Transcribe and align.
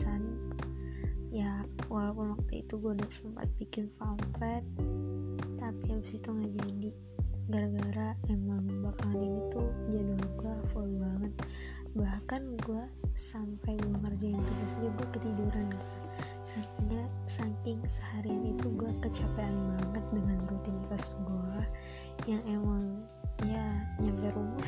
perpodcastan 0.00 0.22
ya 1.30 1.62
walaupun 1.92 2.34
waktu 2.34 2.64
itu 2.64 2.74
gue 2.80 2.92
udah 2.96 3.10
sempat 3.12 3.46
bikin 3.60 3.86
pamflet 4.00 4.64
tapi 5.60 5.84
habis 5.92 6.16
itu 6.16 6.28
nggak 6.32 6.52
jadi. 6.56 6.90
Gara-gara 7.50 8.08
emang 8.30 8.64
bakalan 8.80 9.20
ini 9.20 9.40
tuh 9.52 9.68
jadwal 9.92 10.24
gue 10.40 10.54
full 10.72 10.90
banget. 10.96 11.32
Bahkan 11.92 12.42
gue 12.64 12.82
sampai 13.12 13.76
gue 13.76 13.92
ngerjain 13.92 14.40
tugas 14.40 14.72
aja 14.80 14.88
gue 14.88 15.06
ketiduran 15.18 15.68
saking 16.50 17.06
saking 17.28 17.80
seharian 17.86 18.56
itu 18.56 18.66
gue 18.74 18.90
kecapean 19.04 19.54
banget 19.54 20.04
dengan 20.10 20.38
rutinitas 20.50 21.14
gue 21.22 21.58
yang 22.26 22.42
emang 22.48 23.06
ya 23.46 23.66
nyampe 24.02 24.34
rumah 24.34 24.66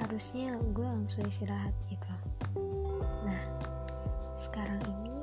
harusnya 0.00 0.56
gue 0.72 0.86
langsung 0.86 1.28
istirahat 1.28 1.76
gitu 1.92 2.08
sekarang 4.42 4.82
ini 4.82 5.14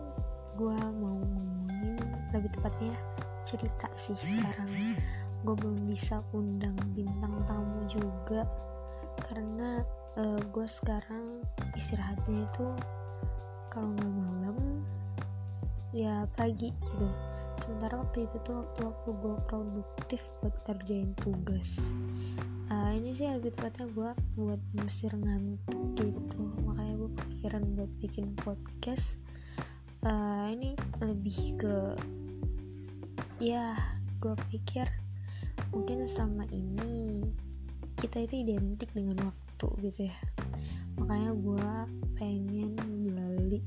gue 0.55 0.79
mau 0.95 1.19
ngomongin 1.19 1.99
lebih 2.31 2.47
tepatnya 2.55 2.95
cerita 3.43 3.91
sih 3.99 4.15
sekarang. 4.15 4.71
Gue 5.43 5.55
belum 5.59 5.91
bisa 5.91 6.23
undang 6.31 6.79
bintang 6.95 7.35
tamu 7.43 7.83
juga 7.91 8.47
karena 9.27 9.83
uh, 10.15 10.39
eh, 10.39 10.41
gue 10.47 10.67
sekarang 10.71 11.43
istirahatnya 11.75 12.47
itu 12.47 12.67
kalau 13.67 13.91
nggak 13.91 14.11
malam 14.23 14.57
ya 15.91 16.23
pagi 16.39 16.71
gitu. 16.71 17.07
Sementara 17.59 17.99
waktu 17.99 18.23
itu 18.23 18.37
tuh 18.47 18.63
waktu-waktu 18.63 19.09
gue 19.19 19.35
produktif 19.51 20.21
buat 20.39 20.55
kerjain 20.63 21.11
tugas. 21.19 21.91
Uh, 22.71 22.95
ini 22.95 23.11
sih 23.17 23.27
lebih 23.27 23.51
tepatnya 23.51 23.89
gue 23.91 24.11
buat 24.39 24.61
musir 24.79 25.11
ngantuk 25.11 25.79
gitu. 25.99 26.43
Makanya 26.63 26.95
kepikiran 27.39 27.71
buat 27.71 27.91
bikin 28.03 28.35
podcast 28.43 29.15
uh, 30.03 30.51
ini 30.51 30.75
lebih 30.99 31.55
ke 31.55 31.95
ya 33.39 33.79
gue 34.19 34.35
pikir 34.51 34.83
mungkin 35.71 36.03
selama 36.03 36.43
ini 36.51 37.23
kita 37.95 38.27
itu 38.27 38.43
identik 38.43 38.91
dengan 38.91 39.31
waktu 39.31 39.67
gitu 39.87 40.11
ya. 40.11 40.19
Makanya 40.99 41.31
gue 41.31 41.71
pengen 42.19 42.75
balik 43.07 43.63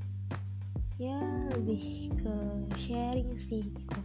ya 1.01 1.17
lebih 1.57 2.13
ke 2.13 2.35
sharing 2.77 3.33
sih 3.41 3.65
gitu. 3.73 4.01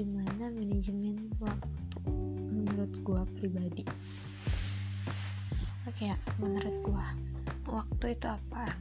Gimana 0.00 0.48
manajemen 0.48 1.28
waktu 1.44 2.08
menurut 2.56 2.92
gue 3.04 3.20
pribadi? 3.36 3.84
Oke 5.84 6.08
ya 6.08 6.16
menurut 6.40 6.72
gue 6.80 7.04
waktu 7.68 8.16
itu 8.16 8.26
apa? 8.26 8.72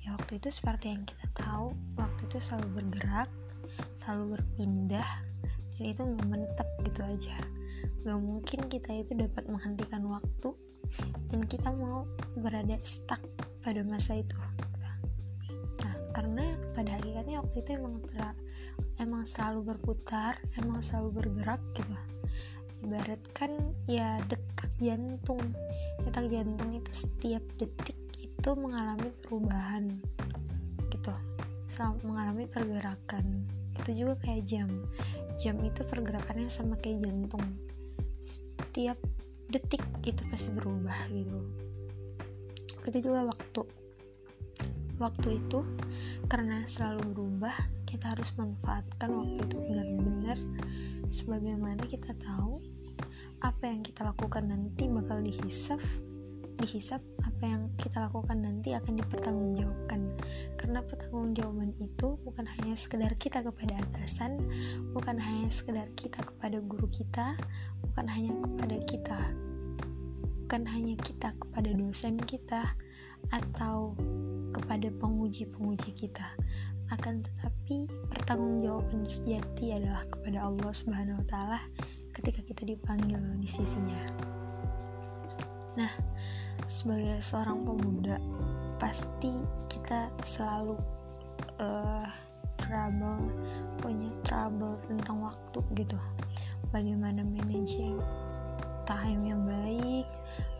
Ya 0.00 0.16
waktu 0.16 0.40
itu 0.40 0.48
seperti 0.48 0.96
yang 0.96 1.04
kita 1.04 1.26
tahu 1.36 1.76
waktu 1.94 2.20
itu 2.26 2.38
selalu 2.40 2.68
bergerak 2.80 3.28
selalu 4.00 4.40
berpindah 4.40 5.08
dan 5.76 5.84
itu 5.84 6.02
nggak 6.04 6.28
menetap 6.28 6.68
gitu 6.84 7.00
aja. 7.04 7.36
Nggak 8.04 8.20
mungkin 8.20 8.60
kita 8.68 8.90
itu 8.96 9.12
dapat 9.16 9.44
menghentikan 9.48 10.02
waktu 10.08 10.50
dan 11.30 11.40
kita 11.46 11.68
mau 11.76 12.08
berada 12.36 12.76
stuck 12.80 13.20
pada 13.60 13.84
masa 13.84 14.20
itu. 14.20 14.36
Karena 16.10 16.52
pada 16.74 16.98
hakikatnya 16.98 17.38
waktu 17.38 17.62
itu 17.62 17.70
emang 17.80 18.02
ter, 18.02 18.34
emang 18.98 19.22
selalu 19.24 19.72
berputar 19.72 20.36
emang 20.58 20.82
selalu 20.82 21.22
bergerak 21.22 21.62
gitu. 21.78 21.94
Ibaratkan 22.82 23.52
ya 23.86 24.18
detak 24.26 24.72
jantung. 24.80 25.40
Detak 26.02 26.26
jantung 26.32 26.70
itu 26.74 26.92
setiap 26.92 27.44
detik 27.60 27.96
itu 28.40 28.50
mengalami 28.56 29.12
perubahan 29.20 29.84
gitu 30.88 31.12
mengalami 32.04 32.44
pergerakan. 32.44 33.24
Itu 33.80 34.04
juga 34.04 34.14
kayak 34.20 34.44
jam. 34.44 34.68
Jam 35.40 35.56
itu 35.64 35.80
pergerakannya 35.88 36.52
sama 36.52 36.76
kayak 36.76 37.08
jantung. 37.08 37.46
Setiap 38.20 39.00
detik 39.48 39.80
itu 40.04 40.20
pasti 40.28 40.52
berubah 40.52 41.08
gitu. 41.08 41.40
Itu 42.84 42.98
juga 43.00 43.32
waktu. 43.32 43.62
Waktu 45.00 45.28
itu 45.40 45.60
karena 46.28 46.68
selalu 46.68 47.16
berubah 47.16 47.56
kita 47.88 48.12
harus 48.12 48.36
manfaatkan 48.36 49.08
waktu 49.08 49.40
itu 49.40 49.56
benar-benar 49.56 50.38
sebagaimana 51.08 51.80
kita 51.88 52.12
tahu 52.20 52.60
apa 53.40 53.72
yang 53.72 53.80
kita 53.80 54.04
lakukan 54.04 54.52
nanti 54.52 54.86
bakal 54.92 55.24
dihisap 55.24 55.80
dihisap 56.60 57.00
apa 57.24 57.42
yang 57.44 57.62
kita 57.80 58.04
lakukan 58.04 58.38
nanti 58.44 58.76
akan 58.76 59.00
dipertanggungjawabkan 59.00 60.00
karena 60.60 60.80
pertanggungjawaban 60.84 61.72
itu 61.80 62.08
bukan 62.20 62.44
hanya 62.44 62.76
sekedar 62.76 63.12
kita 63.16 63.40
kepada 63.40 63.80
atasan 63.80 64.36
bukan 64.92 65.16
hanya 65.16 65.48
sekedar 65.48 65.88
kita 65.96 66.20
kepada 66.20 66.60
guru 66.60 66.84
kita 66.92 67.34
bukan 67.80 68.06
hanya 68.12 68.32
kepada 68.44 68.76
kita 68.84 69.20
bukan 70.44 70.62
hanya 70.68 70.94
kita 71.00 71.28
kepada 71.40 71.70
dosen 71.72 72.14
kita 72.20 72.62
atau 73.32 73.94
kepada 74.52 74.88
penguji-penguji 75.00 75.96
kita 75.96 76.28
akan 76.90 77.22
tetapi 77.22 77.86
pertanggungjawaban 78.10 79.06
sejati 79.06 79.78
adalah 79.78 80.02
kepada 80.10 80.42
Allah 80.42 80.70
Subhanahu 80.74 81.22
wa 81.22 81.26
taala 81.30 81.60
ketika 82.10 82.42
kita 82.42 82.66
dipanggil 82.66 83.22
di 83.38 83.46
sisinya. 83.46 84.39
Nah, 85.78 85.92
sebagai 86.66 87.22
seorang 87.22 87.62
pemuda 87.62 88.16
pasti 88.80 89.30
kita 89.70 90.08
selalu 90.24 90.78
uh, 91.60 92.08
trouble 92.56 93.28
punya 93.80 94.10
trouble 94.22 94.76
tentang 94.86 95.24
waktu 95.24 95.60
gitu. 95.76 95.98
Bagaimana 96.70 97.26
managing 97.26 97.98
time 98.86 99.20
yang 99.26 99.42
baik, 99.42 100.06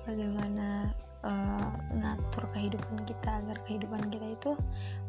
bagaimana 0.06 0.91
uh, 1.22 1.70
ngatur 1.94 2.50
kehidupan 2.56 3.06
kita 3.06 3.43
agar 3.44 3.56
kehidupan 3.69 4.03
kita 4.10 4.26
itu 4.34 4.50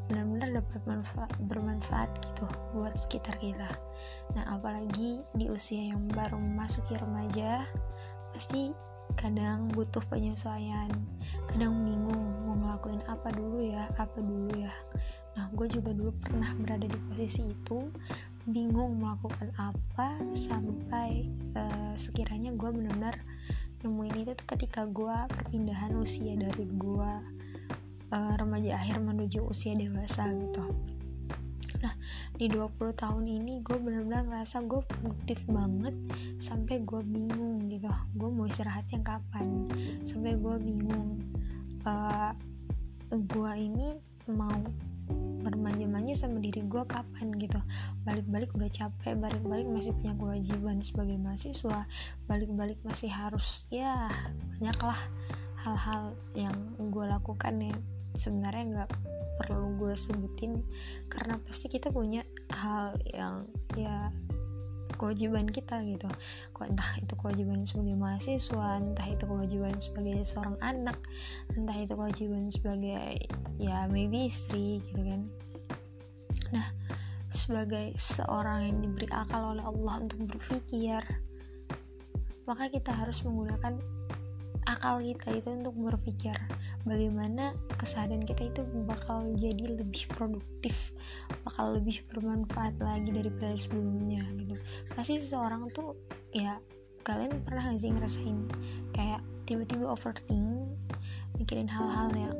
benar-benar 0.10 0.62
dapat 0.62 0.82
manfaat, 0.84 1.32
bermanfaat 1.48 2.10
gitu 2.20 2.46
buat 2.76 2.94
sekitar 2.94 3.40
kita. 3.40 3.70
Nah, 4.36 4.60
apalagi 4.60 5.24
di 5.34 5.48
usia 5.48 5.88
yang 5.88 6.04
baru 6.12 6.36
memasuki 6.36 7.00
remaja, 7.00 7.64
pasti 8.36 8.76
kadang 9.18 9.72
butuh 9.72 10.04
penyesuaian, 10.08 10.90
kadang 11.52 11.74
bingung 11.84 12.24
mau 12.48 12.56
ngelakuin 12.58 13.02
apa 13.08 13.30
dulu 13.32 13.64
ya, 13.64 13.88
apa 13.98 14.18
dulu 14.20 14.52
ya. 14.56 14.74
Nah, 15.40 15.48
gue 15.56 15.68
juga 15.72 15.96
dulu 15.96 16.12
pernah 16.20 16.52
berada 16.60 16.86
di 16.88 17.00
posisi 17.08 17.48
itu, 17.48 17.88
bingung 18.50 18.98
melakukan 18.98 19.54
apa 19.60 20.18
sampai 20.34 21.30
uh, 21.54 21.94
sekiranya 21.94 22.50
gue 22.58 22.70
benar-benar 22.74 23.22
nemuin 23.82 24.26
itu 24.26 24.34
ketika 24.46 24.86
gue 24.90 25.16
perpindahan 25.30 25.94
usia 25.98 26.34
dari 26.38 26.66
gue 26.70 27.12
uh, 28.14 28.34
remaja 28.38 28.78
akhir 28.78 29.02
menuju 29.02 29.46
usia 29.46 29.74
dewasa 29.78 30.30
gitu 30.30 30.66
nah 31.80 31.94
di 32.36 32.52
20 32.52 32.76
tahun 32.98 33.24
ini 33.24 33.64
gue 33.64 33.78
bener-bener 33.80 34.28
ngerasa 34.28 34.66
gue 34.68 34.82
produktif 34.84 35.40
banget 35.48 35.96
sampai 36.42 36.84
gue 36.84 37.02
bingung 37.06 37.70
gitu. 37.72 37.88
Gue 38.18 38.30
mau 38.34 38.50
istirahatnya 38.50 39.00
kapan? 39.06 39.70
Sampai 40.04 40.36
gue 40.36 40.56
bingung. 40.60 41.22
Uh, 41.88 42.34
gue 43.12 43.52
ini 43.58 43.96
mau 44.30 44.60
bermanja-manja 45.42 46.28
sama 46.28 46.38
diri 46.42 46.66
gue 46.66 46.84
kapan 46.86 47.32
gitu. 47.38 47.60
Balik-balik 48.04 48.52
udah 48.58 48.70
capek 48.70 49.18
balik-balik 49.18 49.68
masih 49.70 49.94
punya 49.98 50.14
kewajiban 50.18 50.82
sebagai 50.82 51.18
mahasiswa 51.22 51.86
balik-balik 52.26 52.80
masih 52.82 53.10
harus 53.12 53.66
ya 53.74 54.10
banyaklah 54.58 54.98
hal-hal 55.62 56.18
yang 56.34 56.56
gue 56.78 57.06
lakukan 57.06 57.54
ya 57.62 57.76
sebenarnya 58.16 58.64
nggak 58.74 58.92
perlu 59.42 59.74
gue 59.82 59.96
sebutin 59.98 60.62
karena 61.10 61.42
pasti 61.42 61.66
kita 61.72 61.90
punya 61.90 62.22
hal 62.54 62.94
yang 63.10 63.50
ya 63.74 64.14
kewajiban 65.02 65.50
kita 65.50 65.82
gitu. 65.82 66.06
Kok 66.54 66.68
entah 66.70 66.92
itu 67.02 67.14
kewajiban 67.18 67.66
sebagai 67.66 67.98
mahasiswa 67.98 68.78
entah 68.78 69.08
itu 69.10 69.24
kewajiban 69.26 69.74
sebagai 69.82 70.22
seorang 70.22 70.58
anak 70.62 70.98
entah 71.58 71.78
itu 71.80 71.98
kewajiban 71.98 72.54
sebagai 72.54 73.26
ya 73.58 73.90
maybe 73.90 74.30
istri 74.30 74.84
gitu 74.92 75.02
kan. 75.02 75.22
Nah 76.54 76.68
sebagai 77.32 77.96
seorang 77.96 78.68
yang 78.68 78.78
diberi 78.84 79.08
akal 79.10 79.56
oleh 79.56 79.64
Allah 79.64 80.04
untuk 80.04 80.20
berpikir 80.28 81.00
maka 82.44 82.68
kita 82.68 82.92
harus 82.92 83.24
menggunakan 83.24 83.80
akal 84.68 85.00
kita 85.00 85.32
itu 85.32 85.50
untuk 85.50 85.74
berpikir 85.80 86.36
bagaimana 86.84 87.54
keseharian 87.78 88.26
kita 88.26 88.50
itu 88.50 88.62
bakal 88.90 89.26
jadi 89.38 89.78
lebih 89.78 90.10
produktif 90.14 90.92
bakal 91.46 91.78
lebih 91.78 92.02
bermanfaat 92.10 92.78
lagi 92.82 93.10
daripada 93.14 93.54
sebelumnya 93.58 94.26
gitu. 94.38 94.56
Pasti 94.94 95.22
seseorang 95.22 95.70
tuh 95.74 95.94
ya 96.34 96.58
kalian 97.02 97.42
pernah 97.42 97.74
gak 97.74 97.82
sih 97.82 97.90
ngerasain 97.90 98.40
kayak 98.94 99.22
tiba-tiba 99.50 99.90
overthink 99.90 100.70
mikirin 101.42 101.66
hal-hal 101.66 102.14
yang 102.14 102.36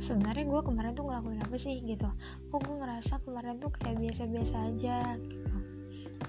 sebenarnya 0.00 0.48
gue 0.48 0.60
kemarin 0.64 0.92
tuh 0.96 1.06
ngelakuin 1.06 1.40
apa 1.44 1.56
sih 1.60 1.78
gitu. 1.84 2.08
Oh 2.50 2.58
gue 2.58 2.74
ngerasa 2.74 3.20
kemarin 3.22 3.60
tuh 3.60 3.70
kayak 3.70 4.00
biasa-biasa 4.00 4.54
aja 4.72 5.14
gitu. 5.20 5.56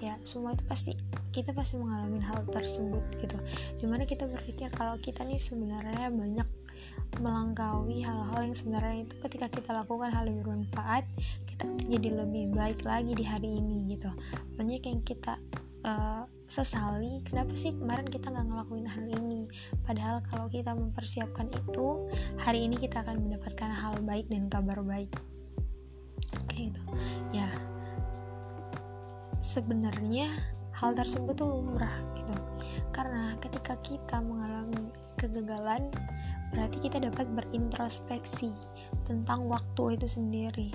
Ya 0.02 0.20
semua 0.22 0.52
itu 0.52 0.64
pasti 0.68 0.92
kita 1.34 1.50
pasti 1.50 1.80
mengalami 1.80 2.22
hal 2.22 2.46
tersebut 2.46 3.02
gitu. 3.18 3.38
Di 3.82 3.86
mana 3.88 4.06
kita 4.06 4.28
berpikir 4.28 4.70
kalau 4.70 4.94
kita 5.00 5.26
nih 5.26 5.40
sebenarnya 5.40 6.12
banyak 6.12 6.46
melangkaui 7.20 8.02
hal-hal 8.02 8.40
yang 8.42 8.56
sebenarnya 8.56 9.06
itu 9.06 9.14
ketika 9.22 9.46
kita 9.50 9.70
lakukan 9.70 10.10
hal 10.10 10.24
yang 10.26 10.42
bermanfaat 10.42 11.04
kita 11.54 11.70
jadi 11.86 12.08
lebih 12.26 12.50
baik 12.50 12.82
lagi 12.82 13.14
di 13.14 13.22
hari 13.22 13.46
ini 13.46 13.94
gitu. 13.94 14.10
Banyak 14.58 14.82
yang 14.82 15.00
kita 15.06 15.38
uh, 15.86 16.26
sesali 16.50 17.22
kenapa 17.22 17.54
sih 17.54 17.70
kemarin 17.70 18.10
kita 18.10 18.34
nggak 18.34 18.46
ngelakuin 18.50 18.88
hal 18.90 19.04
ini? 19.06 19.46
Padahal 19.86 20.18
kalau 20.26 20.50
kita 20.50 20.74
mempersiapkan 20.74 21.46
itu 21.54 22.10
hari 22.42 22.66
ini 22.66 22.74
kita 22.74 23.06
akan 23.06 23.22
mendapatkan 23.22 23.70
hal 23.70 23.94
baik 24.02 24.26
dan 24.26 24.50
kabar 24.50 24.82
baik. 24.82 25.14
Kayak 26.50 26.74
gitu. 26.74 26.82
Ya. 27.30 27.46
Sebenarnya 29.38 30.34
hal 30.74 30.98
tersebut 30.98 31.38
tuh 31.38 31.46
lumrah 31.46 31.94
gitu. 32.18 32.34
Karena 32.90 33.38
ketika 33.38 33.78
kita 33.78 34.18
mengalami 34.18 34.90
kegagalan 35.24 35.88
berarti 36.54 36.78
kita 36.86 37.02
dapat 37.02 37.26
berintrospeksi 37.34 38.54
tentang 39.08 39.50
waktu 39.50 39.98
itu 39.98 40.06
sendiri. 40.06 40.68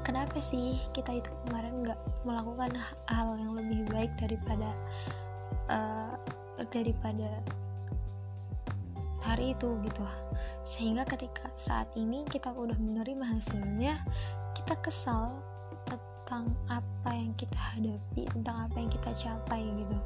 Kenapa 0.00 0.40
sih 0.40 0.80
kita 0.96 1.20
itu 1.20 1.28
kemarin 1.44 1.84
nggak 1.84 2.00
melakukan 2.24 2.72
hal 3.12 3.36
yang 3.36 3.52
lebih 3.52 3.84
baik 3.92 4.08
daripada 4.16 4.72
uh, 5.68 6.16
daripada 6.72 7.28
hari 9.20 9.52
itu 9.52 9.68
gitu? 9.84 10.04
Sehingga 10.64 11.04
ketika 11.04 11.52
saat 11.60 11.92
ini 11.92 12.24
kita 12.24 12.48
udah 12.48 12.76
menerima 12.80 13.36
hasilnya 13.36 14.00
kita 14.56 14.74
kesal 14.80 15.36
tentang 15.84 16.48
apa 16.72 17.12
yang 17.12 17.32
kita 17.36 17.56
hadapi 17.56 18.24
tentang 18.32 18.64
apa 18.64 18.76
yang 18.80 18.88
kita 18.88 19.10
capai 19.12 19.64
gitu. 19.64 19.98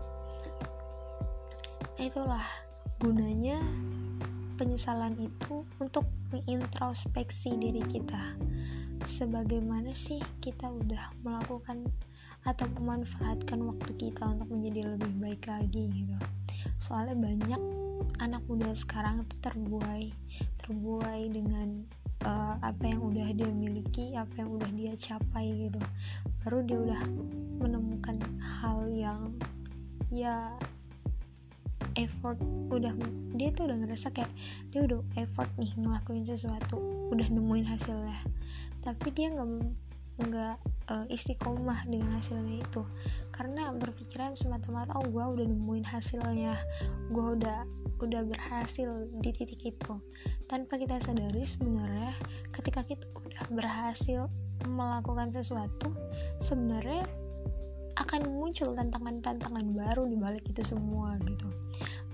Nah 1.98 2.04
itulah 2.10 2.46
gunanya 3.02 3.58
penyesalan 4.54 5.18
itu 5.18 5.66
untuk 5.82 6.06
mengintrospeksi 6.30 7.50
diri 7.58 7.82
kita. 7.82 8.38
Sebagaimana 9.02 9.90
sih 9.98 10.22
kita 10.38 10.70
udah 10.70 11.10
melakukan 11.26 11.82
atau 12.46 12.70
memanfaatkan 12.78 13.58
waktu 13.58 13.90
kita 13.98 14.22
untuk 14.22 14.54
menjadi 14.54 14.94
lebih 14.94 15.18
baik 15.18 15.50
lagi 15.50 15.90
gitu. 15.90 16.14
Soalnya 16.78 17.18
banyak 17.18 17.62
anak 18.22 18.46
muda 18.46 18.70
sekarang 18.70 19.26
itu 19.26 19.34
terbuai 19.42 20.06
terbuai 20.62 21.26
dengan 21.26 21.82
uh, 22.22 22.54
apa 22.62 22.86
yang 22.86 23.02
udah 23.02 23.34
dia 23.34 23.50
miliki 23.50 24.14
apa 24.14 24.46
yang 24.46 24.54
udah 24.54 24.70
dia 24.78 24.94
capai 24.94 25.66
gitu. 25.66 25.82
Baru 26.46 26.62
dia 26.62 26.78
udah 26.78 27.02
menemukan 27.58 28.22
hal 28.62 28.86
yang 28.94 29.34
ya 30.14 30.54
effort 32.02 32.38
udah 32.72 32.92
dia 33.34 33.48
tuh 33.54 33.70
udah 33.70 33.76
ngerasa 33.82 34.10
kayak 34.10 34.30
dia 34.74 34.84
udah 34.84 35.00
effort 35.18 35.48
nih 35.56 35.72
ngelakuin 35.78 36.26
sesuatu 36.26 36.78
udah 37.12 37.28
nemuin 37.28 37.66
hasilnya. 37.68 38.18
Tapi 38.82 39.08
dia 39.14 39.30
nggak 39.30 39.48
nggak 40.12 40.56
uh, 40.92 41.06
istiqomah 41.08 41.88
dengan 41.88 42.18
hasilnya 42.18 42.60
itu. 42.60 42.82
Karena 43.32 43.72
berpikiran 43.72 44.36
semata-mata 44.36 44.92
oh 45.00 45.08
gue 45.08 45.24
udah 45.24 45.46
nemuin 45.48 45.88
hasilnya 45.88 46.56
gue 47.08 47.26
udah 47.38 47.64
udah 48.02 48.22
berhasil 48.26 49.08
di 49.22 49.30
titik 49.32 49.62
itu. 49.62 49.94
Tanpa 50.50 50.76
kita 50.76 51.00
sadari 51.00 51.46
sebenarnya 51.46 52.12
ketika 52.52 52.84
kita 52.84 53.08
udah 53.16 53.44
berhasil 53.48 54.28
melakukan 54.68 55.32
sesuatu 55.32 55.96
sebenarnya 56.38 57.02
akan 57.96 58.20
muncul 58.32 58.72
tantangan-tantangan 58.72 59.66
baru 59.76 60.08
di 60.08 60.16
balik 60.16 60.44
itu 60.48 60.62
semua 60.64 61.16
gitu. 61.24 61.48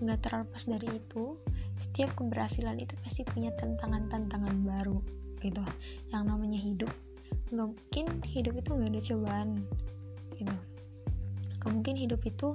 Nggak 0.02 0.18
terlepas 0.26 0.62
dari 0.66 0.88
itu 0.90 1.38
setiap 1.78 2.14
keberhasilan 2.18 2.78
itu 2.82 2.94
pasti 3.02 3.22
punya 3.22 3.54
tantangan-tantangan 3.54 4.54
baru 4.66 4.98
gitu. 5.38 5.62
Yang 6.10 6.22
namanya 6.26 6.58
hidup 6.58 6.92
nggak 7.48 7.68
mungkin 7.68 8.06
hidup 8.28 8.54
itu 8.60 8.70
nggak 8.76 8.90
ada 8.92 9.02
cobaan 9.02 9.50
gitu. 10.36 10.56
Nggak 11.58 11.72
mungkin 11.72 11.96
hidup 11.96 12.20
itu 12.26 12.48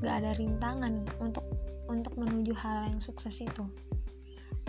nggak 0.00 0.14
ada 0.24 0.30
rintangan 0.38 0.94
untuk 1.20 1.44
untuk 1.88 2.14
menuju 2.20 2.52
hal 2.54 2.92
yang 2.92 3.00
sukses 3.00 3.40
itu. 3.40 3.64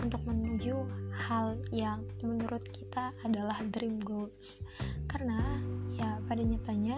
Untuk 0.00 0.24
menuju 0.24 0.80
hal 1.28 1.60
yang 1.76 2.00
menurut 2.24 2.64
kita 2.72 3.12
adalah 3.20 3.60
dream 3.68 4.00
goals. 4.00 4.64
Karena 5.04 5.60
ya 5.92 6.16
pada 6.24 6.40
nyatanya 6.40 6.96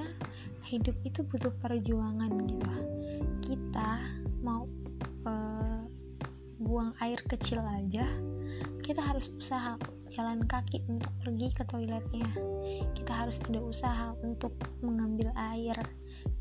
hidup 0.68 0.96
itu 1.02 1.22
butuh 1.26 1.52
perjuangan 1.58 2.30
gitu. 2.46 2.74
Kita 3.42 4.00
mau 4.42 4.66
uh, 5.26 5.82
buang 6.62 6.94
air 7.02 7.18
kecil 7.26 7.62
aja 7.62 8.06
kita 8.82 8.98
harus 8.98 9.30
usaha 9.38 9.78
jalan 10.10 10.42
kaki 10.44 10.82
untuk 10.90 11.08
pergi 11.22 11.48
ke 11.54 11.62
toiletnya. 11.64 12.28
Kita 12.92 13.24
harus 13.24 13.38
ada 13.46 13.62
usaha 13.62 14.06
untuk 14.26 14.52
mengambil 14.82 15.30
air. 15.38 15.78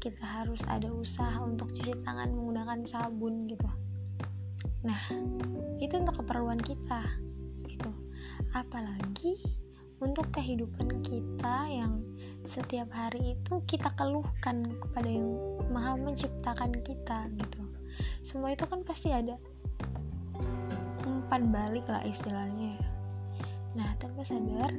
Kita 0.01 0.41
harus 0.41 0.59
ada 0.65 0.89
usaha 0.89 1.37
untuk 1.45 1.69
cuci 1.71 2.01
tangan 2.01 2.33
menggunakan 2.33 2.81
sabun 2.83 3.45
gitu. 3.45 3.69
Nah 4.81 4.99
itu 5.77 5.93
untuk 6.01 6.25
keperluan 6.25 6.59
kita 6.59 7.05
gitu. 7.69 7.93
Apalagi 8.57 9.37
untuk 10.01 10.33
kehidupan 10.33 11.05
kita 11.05 11.69
yang 11.69 12.01
setiap 12.51 12.91
hari 12.91 13.39
itu 13.39 13.63
kita 13.63 13.95
keluhkan 13.95 14.75
kepada 14.75 15.07
yang 15.07 15.39
maha 15.71 15.95
menciptakan 15.95 16.75
kita 16.83 17.31
gitu. 17.39 17.61
Semua 18.19 18.51
itu 18.51 18.67
kan 18.67 18.83
pasti 18.83 19.15
ada 19.15 19.39
umpan 21.07 21.47
balik 21.47 21.87
lah 21.87 22.03
istilahnya 22.03 22.75
Nah, 23.71 23.95
tanpa 24.03 24.27
sadar, 24.27 24.71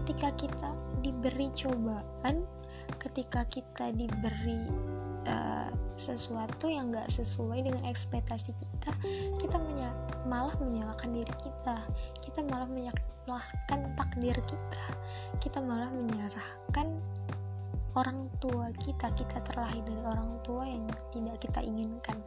ketika 0.00 0.32
kita 0.32 0.70
diberi 1.04 1.52
cobaan, 1.52 2.48
ketika 2.96 3.44
kita 3.52 3.92
diberi 3.92 4.64
uh, 5.28 5.68
sesuatu 6.00 6.72
yang 6.72 6.88
gak 6.88 7.12
sesuai 7.12 7.68
dengan 7.68 7.84
ekspektasi 7.84 8.56
kita, 8.56 8.92
kita 9.44 9.56
menya 9.60 9.92
malah 10.28 10.56
menyalahkan 10.60 11.10
diri 11.12 11.34
kita, 11.44 11.76
kita 12.24 12.40
malah 12.48 12.68
menyalahkan 12.68 13.80
takdir 13.96 14.36
kita, 14.48 14.86
kita 15.40 15.58
malah 15.62 15.88
menyerahkan 15.92 17.00
orang 17.94 18.30
tua 18.38 18.70
kita. 18.82 19.10
Kita 19.14 19.38
terlahir 19.50 19.82
dari 19.82 20.02
orang 20.06 20.30
tua 20.46 20.64
yang 20.66 20.86
tidak 21.10 21.36
kita 21.42 21.60
inginkan. 21.62 22.18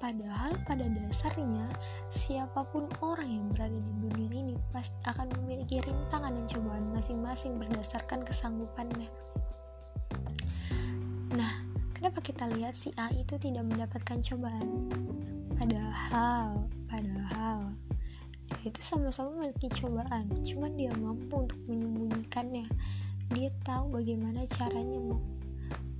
Padahal 0.00 0.56
pada 0.66 0.82
dasarnya 0.82 1.68
siapa 2.10 2.66
pun 2.72 2.88
orang 3.04 3.28
yang 3.28 3.46
berada 3.54 3.78
di 3.78 3.92
dunia 4.02 4.30
ini 4.34 4.56
pasti 4.74 4.98
akan 5.06 5.30
memiliki 5.42 5.78
rintangan 5.78 6.34
dan 6.34 6.46
cobaan 6.50 6.84
masing-masing 6.90 7.54
berdasarkan 7.60 8.26
kesanggupannya 8.26 9.06
kenapa 12.12 12.28
kita 12.28 12.44
lihat 12.60 12.76
si 12.76 12.92
A 13.00 13.08
itu 13.16 13.40
tidak 13.40 13.64
mendapatkan 13.64 14.20
cobaan? 14.20 14.68
Padahal 15.56 16.68
padahal 16.84 17.72
dia 18.52 18.68
itu 18.68 18.84
sama-sama 18.84 19.32
memiliki 19.32 19.72
cobaan 19.72 20.28
cuman 20.44 20.76
dia 20.76 20.92
mampu 20.92 21.48
untuk 21.48 21.56
menyembunyikannya. 21.64 22.68
Dia 23.32 23.48
tahu 23.64 23.96
bagaimana 23.96 24.44
caranya 24.44 25.16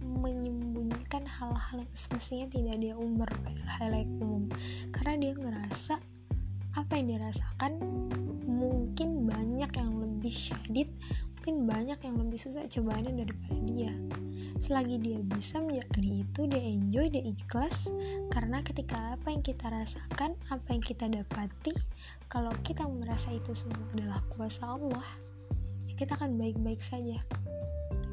menyembunyikan 0.04 1.24
hal-hal 1.24 1.80
yang 1.80 1.96
semestinya 1.96 2.44
tidak 2.60 2.76
dia 2.76 2.92
umbar 2.92 3.32
hal 3.80 3.96
yang 3.96 4.12
umum. 4.20 4.52
Karena 4.92 5.16
dia 5.16 5.32
ngerasa 5.32 5.96
apa 6.76 6.92
yang 7.00 7.08
dirasakan 7.08 7.72
mungkin 8.44 9.24
banyak 9.24 9.72
yang 9.80 9.96
lebih 9.96 10.34
syadid 10.36 10.92
mungkin 11.42 11.66
banyak 11.66 11.98
yang 12.06 12.22
lebih 12.22 12.38
susah 12.38 12.70
cobaannya 12.70 13.18
daripada 13.18 13.58
dia. 13.66 13.90
Selagi 14.62 14.94
dia 15.02 15.18
bisa 15.26 15.58
menjalani 15.58 16.22
itu 16.22 16.46
dia 16.46 16.62
enjoy 16.62 17.10
dia 17.10 17.18
ikhlas. 17.18 17.90
Karena 18.30 18.62
ketika 18.62 19.18
apa 19.18 19.34
yang 19.34 19.42
kita 19.42 19.66
rasakan 19.66 20.38
apa 20.54 20.68
yang 20.70 20.78
kita 20.86 21.10
dapati 21.10 21.74
kalau 22.30 22.54
kita 22.62 22.86
merasa 22.86 23.34
itu 23.34 23.58
semua 23.58 23.82
adalah 23.90 24.22
kuasa 24.30 24.70
Allah 24.70 25.02
kita 25.98 26.14
akan 26.14 26.38
baik-baik 26.38 26.78
saja. 26.78 27.18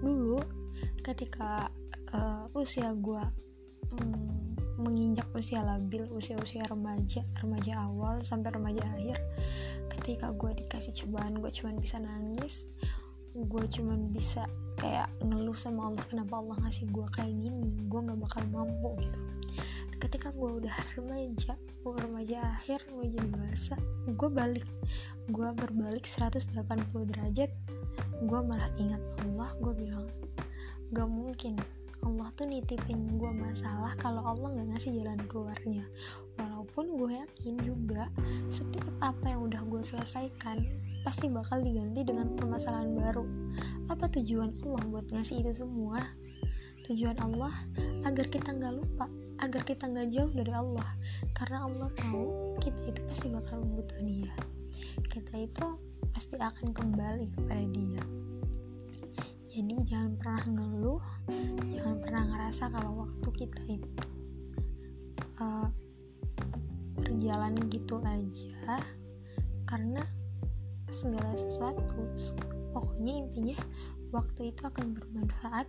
Dulu 0.02 0.42
ketika 1.06 1.70
uh, 2.10 2.50
usia 2.58 2.90
gue 2.98 3.24
um, 3.94 4.58
menginjak 4.82 5.30
usia 5.38 5.62
labil 5.62 6.10
usia-usia 6.18 6.66
remaja 6.66 7.22
remaja 7.46 7.78
awal 7.86 8.26
sampai 8.26 8.58
remaja 8.58 8.82
akhir 8.98 9.22
ketika 10.00 10.34
gue 10.34 10.66
dikasih 10.66 10.98
cobaan 11.04 11.38
gue 11.38 11.52
cuma 11.54 11.76
bisa 11.78 12.02
nangis 12.02 12.72
gue 13.36 13.64
cuma 13.74 13.94
bisa 14.10 14.46
kayak 14.80 15.12
ngeluh 15.22 15.56
sama 15.56 15.92
Allah 15.92 16.04
kenapa 16.08 16.40
Allah 16.40 16.58
ngasih 16.66 16.88
gue 16.90 17.08
kayak 17.14 17.34
gini? 17.34 17.70
Gue 17.86 18.00
nggak 18.02 18.20
bakal 18.20 18.44
mampu 18.50 18.90
gitu. 19.04 19.20
Ketika 20.00 20.32
gue 20.32 20.64
udah 20.64 20.76
remaja 20.96 21.54
gue 21.60 21.96
remaja 21.96 22.38
akhir 22.60 22.88
gue 22.88 23.06
jadi 23.12 23.28
dewasa 23.30 23.76
gue 24.08 24.30
balik. 24.32 24.68
Gue 25.30 25.50
berbalik 25.54 26.08
180 26.08 26.56
derajat 27.10 27.52
gue 28.20 28.40
malah 28.44 28.72
ingat 28.76 29.00
Allah 29.24 29.52
gue 29.60 29.74
bilang 29.76 30.08
gak 30.92 31.10
mungkin. 31.10 31.56
Allah 32.00 32.32
tuh 32.32 32.48
nitipin 32.48 33.20
gue 33.20 33.32
masalah 33.36 33.92
kalau 34.00 34.24
Allah 34.24 34.56
nggak 34.56 34.68
ngasih 34.72 35.04
jalan 35.04 35.20
keluarnya. 35.28 35.84
Walaupun 36.40 36.96
gue 36.96 37.12
yakin 37.20 37.56
juga 37.60 38.08
setiap 38.48 38.88
apa 39.04 39.36
yang 39.36 39.52
udah 39.52 39.62
gue 39.68 39.84
selesaikan 39.84 40.64
pasti 41.10 41.26
bakal 41.26 41.66
diganti 41.66 42.06
dengan 42.06 42.38
permasalahan 42.38 42.94
baru. 42.94 43.26
Apa 43.90 44.14
tujuan 44.14 44.54
Allah 44.62 44.84
buat 44.94 45.10
ngasih 45.10 45.42
itu 45.42 45.66
semua? 45.66 46.06
Tujuan 46.86 47.18
Allah 47.18 47.50
agar 48.06 48.30
kita 48.30 48.54
nggak 48.54 48.78
lupa 48.78 49.10
agar 49.42 49.66
kita 49.66 49.90
nggak 49.90 50.14
jauh 50.14 50.30
dari 50.30 50.54
Allah. 50.54 50.86
Karena 51.34 51.66
Allah 51.66 51.90
tahu 51.98 52.54
kita 52.62 52.94
itu 52.94 53.02
pasti 53.10 53.26
bakal 53.34 53.58
butuh 53.66 53.98
dia. 54.06 54.38
Kita 55.10 55.34
itu 55.34 55.68
pasti 56.14 56.38
akan 56.38 56.78
kembali 56.78 57.26
kepada 57.34 57.66
dia. 57.74 58.04
Jadi 59.50 59.76
jangan 59.90 60.14
pernah 60.14 60.44
ngeluh 60.46 61.04
jangan 61.74 61.98
pernah 62.06 62.24
ngerasa 62.30 62.64
kalau 62.70 62.92
waktu 63.10 63.30
kita 63.34 63.62
itu 63.66 63.90
uh, 65.42 65.74
berjalan 67.02 67.58
gitu 67.66 67.98
aja. 67.98 68.78
Karena 69.66 70.06
segala 70.92 71.32
sesuatu. 71.38 71.82
Pokoknya 72.74 73.26
intinya 73.26 73.58
waktu 74.10 74.50
itu 74.50 74.62
akan 74.66 74.98
bermanfaat 74.98 75.68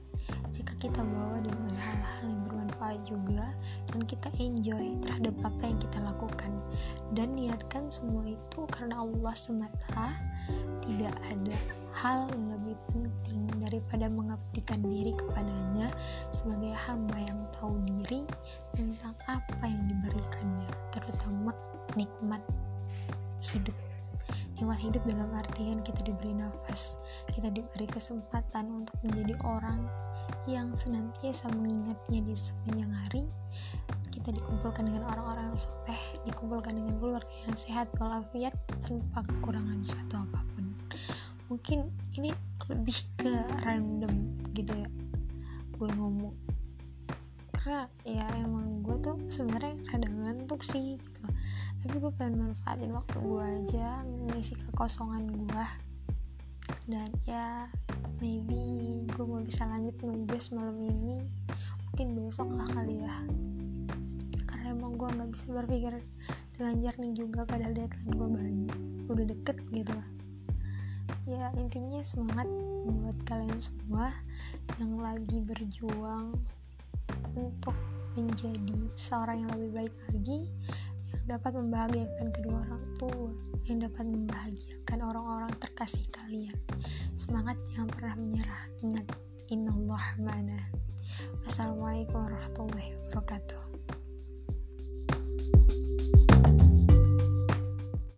jika 0.56 0.72
kita 0.80 1.00
bawa 1.04 1.44
dengan 1.44 1.72
hal-hal 1.76 2.24
yang 2.24 2.42
bermanfaat 2.48 3.00
juga 3.04 3.46
dan 3.92 4.00
kita 4.08 4.28
enjoy 4.40 4.96
terhadap 5.04 5.34
apa 5.44 5.62
yang 5.64 5.78
kita 5.80 5.98
lakukan. 6.00 6.52
Dan 7.12 7.36
niatkan 7.36 7.88
semua 7.92 8.24
itu 8.28 8.60
karena 8.72 9.00
Allah 9.00 9.34
semata. 9.36 10.16
Tidak 10.80 11.14
ada 11.30 11.56
hal 11.94 12.26
yang 12.32 12.44
lebih 12.56 12.76
penting 12.90 13.46
daripada 13.62 14.06
mengabdikan 14.10 14.80
diri 14.82 15.12
kepadanya 15.14 15.92
sebagai 16.34 16.74
hamba 16.74 17.18
yang 17.20 17.38
tahu 17.60 17.76
diri 17.86 18.26
tentang 18.74 19.14
apa 19.28 19.64
yang 19.68 19.84
diberikannya 19.86 20.70
terutama 20.90 21.52
nikmat 21.94 22.42
hidup 23.52 23.89
nikmat 24.60 24.76
hidup 24.84 25.00
dalam 25.08 25.32
artian 25.32 25.80
kita 25.80 26.04
diberi 26.04 26.36
nafas 26.36 27.00
kita 27.32 27.48
diberi 27.48 27.88
kesempatan 27.88 28.84
untuk 28.84 28.92
menjadi 29.00 29.32
orang 29.48 29.80
yang 30.44 30.72
senantiasa 30.76 31.50
mengingatnya 31.52 32.20
di 32.22 32.34
sepanjang 32.36 32.92
hari. 32.92 33.24
Kita 34.12 34.36
dikumpulkan 34.36 34.84
dengan 34.84 35.08
orang-orang 35.08 35.52
yang 35.52 35.58
soleh 35.58 36.02
dikumpulkan 36.28 36.76
dengan 36.76 36.94
keluarga 37.00 37.34
yang 37.48 37.56
sehat 37.56 37.88
walafiat 37.96 38.52
tanpa 38.84 39.24
kekurangan 39.24 39.80
suatu 39.80 40.20
apa 40.20 40.40
pun. 40.52 40.64
Mungkin 41.48 41.88
ini 42.20 42.30
lebih 42.68 42.98
ke 43.16 43.32
random 43.64 44.12
gitu 44.52 44.72
ya 44.76 44.88
gue 45.80 45.88
ngomong. 45.96 46.36
Karena 47.56 47.88
ya 48.04 48.28
emang 48.44 48.84
gue 48.84 48.96
tuh 49.00 49.16
sebenarnya 49.32 49.76
ada 49.96 50.08
ngantuk 50.08 50.60
sih 50.64 51.00
tapi 51.80 51.96
gue 51.96 52.12
pengen 52.16 52.52
manfaatin 52.52 52.92
waktu 52.92 53.16
gue 53.16 53.44
aja 53.44 54.04
ngisi 54.04 54.54
kekosongan 54.68 55.32
gue 55.32 55.64
dan 56.86 57.08
ya 57.24 57.66
maybe 58.20 59.04
gue 59.08 59.24
mau 59.24 59.40
bisa 59.42 59.64
lanjut 59.66 59.96
nugas 60.04 60.52
malam 60.52 60.76
ini. 60.80 61.24
Mungkin 61.90 62.08
besok 62.16 62.48
lah 62.54 62.68
kali 62.72 63.04
ya. 63.04 63.14
Karena 64.48 64.72
emang 64.72 64.96
gue 64.96 65.08
nggak 65.08 65.30
bisa 65.34 65.46
berpikir 65.50 65.92
dengan 66.56 66.74
jernih 66.80 67.12
juga 67.16 67.40
padahal 67.48 67.72
deadline 67.72 68.12
gue 68.12 68.28
banyak 68.28 68.78
udah 69.10 69.24
deket 69.28 69.56
gitu. 69.72 69.92
Lah 69.92 70.08
ya 71.28 71.52
intinya 71.58 72.00
semangat 72.02 72.48
buat 72.86 73.18
kalian 73.28 73.60
semua 73.60 74.10
yang 74.78 74.98
lagi 74.98 75.38
berjuang 75.44 76.34
untuk 77.36 77.76
menjadi 78.18 78.78
seorang 78.98 79.46
yang 79.46 79.50
lebih 79.54 79.70
baik 79.84 79.94
lagi 80.10 80.38
dapat 81.30 81.54
membahagiakan 81.54 82.34
kedua 82.34 82.58
orang 82.66 82.82
tua, 82.98 83.30
yang 83.70 83.78
dapat 83.86 84.02
membahagiakan 84.02 84.98
orang-orang 84.98 85.52
terkasih 85.62 86.02
kalian. 86.10 86.58
Semangat 87.14 87.54
yang 87.78 87.86
pernah 87.86 88.18
menyerah. 88.18 88.66
Ingat, 88.82 89.06
inallah 89.46 90.18
mana. 90.18 90.58
Wassalamualaikum 91.46 92.18
warahmatullahi 92.18 92.98
wabarakatuh. 93.14 93.62